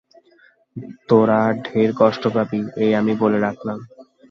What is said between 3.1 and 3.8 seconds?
বলে রাখলাম।